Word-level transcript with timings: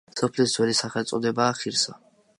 სოფლის 0.19 0.55
ძველი 0.55 0.73
სახელწოდებაა 0.79 1.53
ხირსა. 1.61 1.99